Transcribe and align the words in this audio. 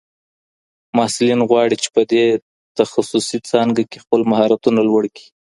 محصلین 0.97 1.41
غواړي 1.49 1.75
چې 1.83 1.89
په 1.95 2.01
دې 2.11 2.23
تخصصي 2.77 3.37
څانګه 3.49 3.83
کې 3.89 3.97
خپل 4.03 4.21
مهارتونه 4.31 4.79
لوړ 4.89 5.03
کړي. 5.15 5.27